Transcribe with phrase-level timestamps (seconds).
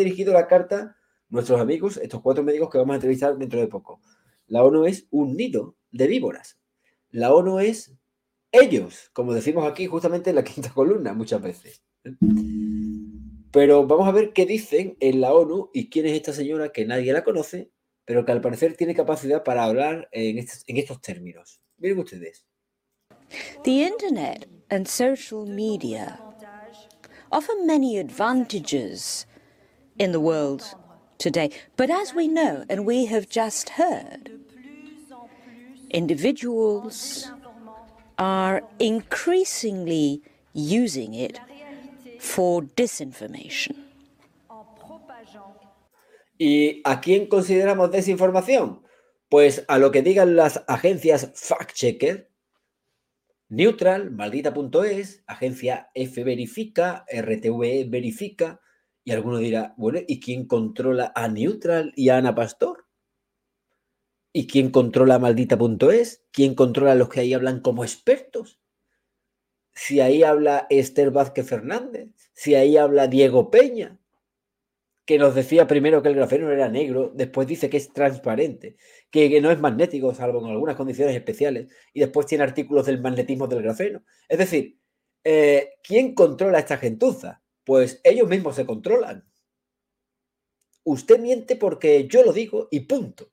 [0.00, 0.96] Dirigido la carta
[1.30, 4.00] nuestros amigos, estos cuatro médicos que vamos a entrevistar dentro de poco.
[4.46, 6.58] La ONU es un nido de víboras.
[7.10, 7.96] La ONU es
[8.52, 11.82] ellos, como decimos aquí justamente en la quinta columna muchas veces.
[13.52, 16.84] Pero vamos a ver qué dicen en la ONU y quién es esta señora que
[16.84, 17.70] nadie la conoce,
[18.04, 21.60] pero que al parecer tiene capacidad para hablar en estos, en estos términos.
[21.78, 22.44] Miren ustedes.
[23.62, 26.20] The internet and social media
[27.30, 29.26] offer many advantages
[30.00, 30.74] in the world
[31.18, 31.50] today.
[31.76, 34.30] But as we know, and we have just heard,
[35.90, 37.30] individuals
[38.18, 40.22] are increasingly
[40.54, 41.38] using it
[42.18, 43.76] for disinformation.
[46.38, 48.82] ¿Y a quién consideramos desinformación?
[49.28, 52.30] Pues a lo que digan las agencias fact-checker,
[53.50, 58.60] Neutral, Maldita.es, Agencia F Verifica, RTVE Verifica,
[59.04, 62.86] y alguno dirá, bueno, ¿y quién controla a Neutral y a Ana Pastor?
[64.32, 66.24] ¿Y quién controla a Maldita.es?
[66.30, 68.60] ¿Quién controla a los que ahí hablan como expertos?
[69.72, 73.98] Si ahí habla Esther Vázquez Fernández, si ahí habla Diego Peña,
[75.10, 78.76] que nos decía primero que el grafeno era negro, después dice que es transparente,
[79.10, 83.48] que, no es magnético, salvo en algunas condiciones especiales, y después tiene artículos del magnetismo
[83.48, 84.04] del grafeno.
[84.28, 84.78] Es decir,
[85.24, 87.42] eh, ¿quién controla a esta gentuza?
[87.70, 89.30] Pues ellos mismos se controlan.
[90.82, 93.30] Usted miente porque yo lo digo y punto.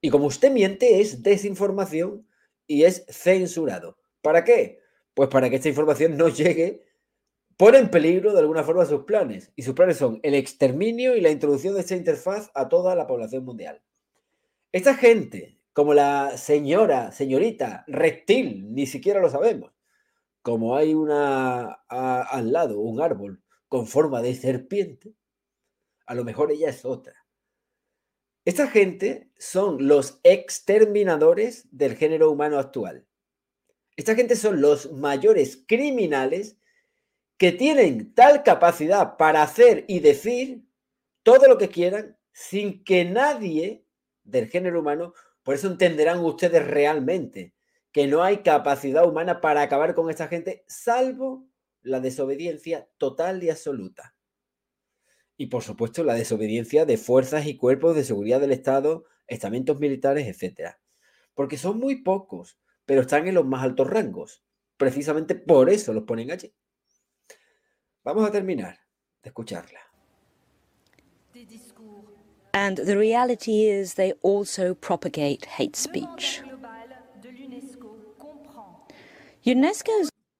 [0.00, 2.28] Y como usted miente es desinformación
[2.68, 3.98] y es censurado.
[4.22, 4.78] ¿Para qué?
[5.14, 6.84] Pues para que esta información no llegue,
[7.56, 9.52] pone en peligro de alguna forma sus planes.
[9.56, 13.08] Y sus planes son el exterminio y la introducción de esta interfaz a toda la
[13.08, 13.82] población mundial.
[14.70, 19.72] Esta gente, como la señora, señorita, reptil, ni siquiera lo sabemos,
[20.42, 25.14] como hay una al lado, un árbol con forma de serpiente,
[26.06, 27.14] a lo mejor ella es otra.
[28.44, 33.06] Esta gente son los exterminadores del género humano actual.
[33.96, 36.56] Esta gente son los mayores criminales
[37.36, 40.64] que tienen tal capacidad para hacer y decir
[41.22, 43.84] todo lo que quieran sin que nadie
[44.24, 45.12] del género humano,
[45.42, 47.54] por eso entenderán ustedes realmente
[47.92, 51.46] que no hay capacidad humana para acabar con esta gente, salvo
[51.82, 54.14] la desobediencia total y absoluta.
[55.36, 60.26] Y por supuesto la desobediencia de fuerzas y cuerpos de seguridad del Estado, estamentos militares,
[60.26, 60.74] etc.
[61.34, 64.42] Porque son muy pocos, pero están en los más altos rangos.
[64.76, 66.54] Precisamente por eso los ponen allí.
[68.04, 68.78] Vamos a terminar
[69.22, 69.80] de escucharla.
[72.52, 76.42] And the reality is they also propagate hate speech.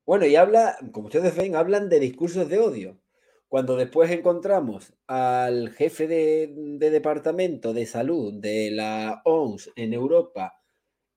[0.05, 3.01] Bueno, y habla, como ustedes ven, hablan de discursos de odio.
[3.49, 10.61] Cuando después encontramos al jefe de, departamento de salud de la OMS en Europa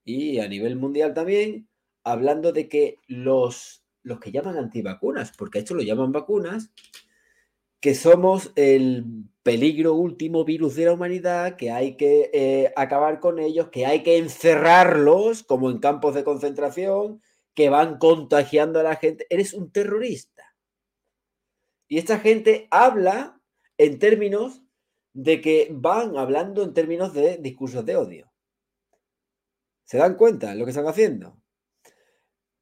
[0.06, 1.68] y a nivel mundial también,
[2.03, 6.72] hablando de que los, los que llaman antivacunas, porque esto lo llaman vacunas,
[7.81, 9.06] que somos el
[9.44, 14.03] peligro último virus de la humanidad, que hay que eh, acabar con ellos, que hay
[14.03, 17.22] que encerrarlos como en campos de concentración,
[17.53, 19.28] que van contagiando a la gente.
[19.29, 20.56] Eres un terrorista.
[21.88, 23.41] Y esta gente habla
[23.78, 24.62] en términos
[25.13, 28.31] de que van hablando en términos de discursos de odio.
[29.85, 31.41] ¿Se dan cuenta de lo que están haciendo?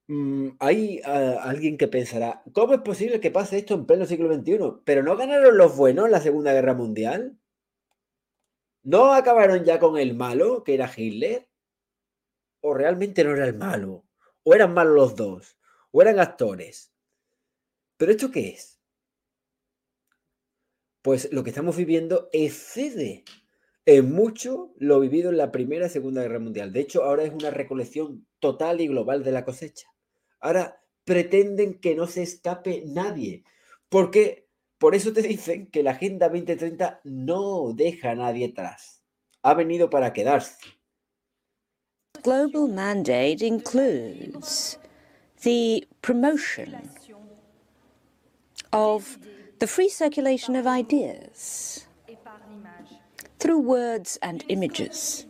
[0.08, 4.34] Mm, hay ah, alguien que pensará, ¿cómo es posible que pase esto en pleno siglo
[4.34, 4.82] XXI?
[4.84, 7.38] ¿Pero no ganaron los buenos en la Segunda Guerra Mundial?
[8.82, 11.48] ¿No acabaron ya con el malo, que era Hitler?
[12.62, 14.09] ¿O realmente no era el malo?
[14.50, 15.58] O eran malos los dos,
[15.92, 16.92] o eran actores.
[17.98, 18.80] ¿Pero esto qué es?
[21.04, 23.26] Pues lo que estamos viviendo excede
[23.86, 26.74] en mucho lo vivido en la Primera y Segunda Guerra Mundial.
[26.74, 29.88] De hecho, ahora es una recolección total y global de la cosecha.
[30.40, 33.44] Ahora pretenden que no se escape nadie,
[33.88, 34.48] porque
[34.80, 39.04] por eso te dicen que la Agenda 2030 no deja a nadie atrás.
[39.44, 40.58] Ha venido para quedarse.
[42.24, 44.78] Global mandate includes
[45.44, 46.90] the promotion
[48.72, 49.18] of
[49.60, 51.88] the free circulation of ideas
[53.40, 55.26] through words and images.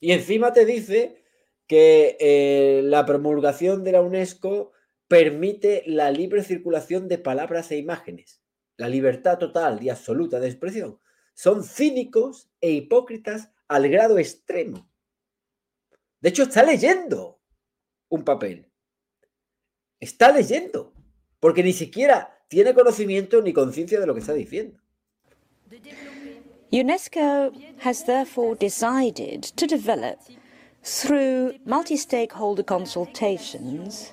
[0.00, 1.22] Y encima te dice
[1.66, 4.72] que eh, la promulgación de la UNESCO
[5.08, 8.42] permite la libre circulación de palabras e imágenes,
[8.76, 10.98] la libertad total y absoluta de expresión.
[11.34, 14.89] Son cínicos e hipócritas al grado extremo.
[16.20, 17.40] De hecho, está leyendo
[18.10, 18.66] un papel.
[19.98, 20.92] Está leyendo,
[21.38, 24.78] porque ni siquiera tiene conocimiento ni conciencia de lo que está diciendo.
[26.72, 30.18] UNESCO has therefore decided to develop,
[30.82, 34.12] through multi stakeholder consultations,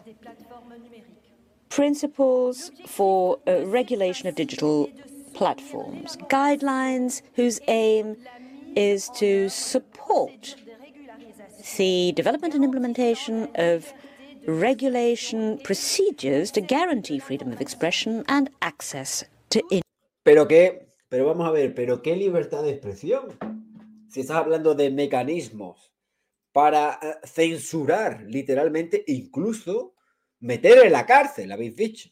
[1.69, 4.89] principles for uh, regulation of digital
[5.33, 8.17] platforms, guidelines whose aim
[8.75, 10.55] is to support
[11.77, 13.93] the development and implementation of
[14.47, 19.61] regulation procedures to guarantee freedom of expression and access to
[20.23, 23.37] Pero qué, pero vamos a ver, pero qué libertad de expresión.
[24.09, 25.93] Si estás hablando de mecanismos
[26.51, 29.93] para eh, censurar literalmente, incluso
[30.39, 32.09] meter en la cárcel, habéis dicho,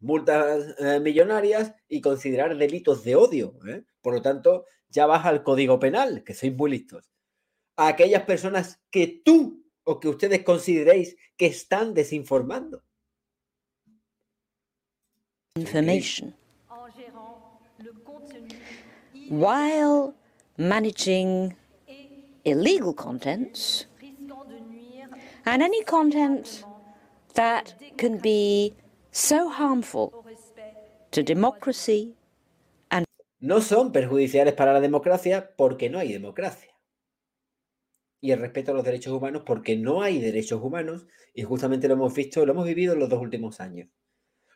[0.00, 3.58] multas eh, millonarias y considerar delitos de odio.
[3.66, 3.84] ¿eh?
[4.00, 7.10] Por lo tanto, ya baja al código penal, que sois muy listos.
[7.80, 12.82] A aquellas personas que tú o que ustedes consideréis que están desinformando.
[15.56, 16.34] Information.
[19.30, 20.12] While
[20.58, 21.56] managing
[22.44, 23.86] illegal contents
[25.46, 26.66] and any content
[27.32, 28.74] that can be
[29.10, 30.12] so harmful
[31.12, 32.14] to democracy
[32.90, 33.06] and
[33.40, 36.69] no son perjudiciales para la democracia porque no hay democracia.
[38.20, 41.94] Y el respeto a los derechos humanos porque no hay derechos humanos y justamente lo
[41.94, 43.88] hemos visto, lo hemos vivido en los dos últimos años.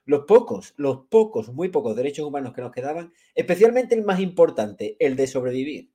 [0.04, 4.96] Los pocos, los pocos, muy pocos derechos humanos que nos quedaban, especialmente el más importante,
[4.98, 5.92] el de sobrevivir.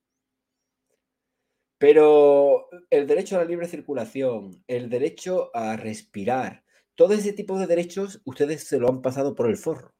[1.78, 6.64] Pero el derecho a la libre circulación, el derecho a respirar,
[6.94, 9.94] todo ese tipo de derechos ustedes se lo han pasado por el forro.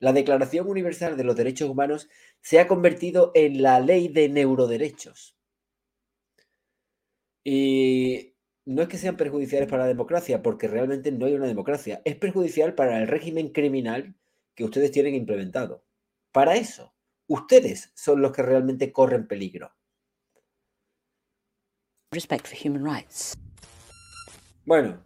[0.00, 2.08] La Declaración Universal de los Derechos Humanos
[2.40, 5.37] se ha convertido en la ley de neuroderechos.
[7.48, 8.34] Y
[8.66, 12.02] no es que sean perjudiciales para la democracia, porque realmente no hay una democracia.
[12.04, 14.14] Es perjudicial para el régimen criminal
[14.54, 15.84] que ustedes tienen implementado.
[16.32, 16.94] Para eso,
[17.26, 19.74] ustedes son los que realmente corren peligro.
[22.12, 23.34] Respect for human rights.
[24.66, 25.02] Bueno,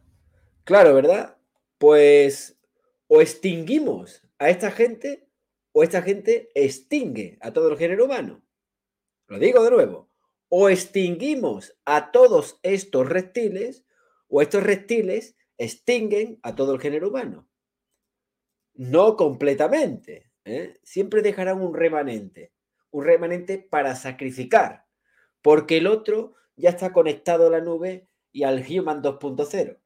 [0.64, 1.36] Claro, ¿verdad?
[1.78, 2.56] Pues
[3.08, 5.28] o extinguimos a esta gente
[5.72, 8.42] o esta gente extingue a todo el género humano.
[9.26, 10.11] Lo digo de nuevo.
[10.54, 13.86] O extinguimos a todos estos reptiles
[14.28, 17.48] o estos reptiles extinguen a todo el género humano.
[18.74, 20.30] No completamente.
[20.44, 20.78] ¿eh?
[20.82, 22.52] Siempre dejarán un remanente.
[22.90, 24.84] Un remanente para sacrificar.
[25.40, 29.78] Porque el otro ya está conectado a la nube y al Human 2.0.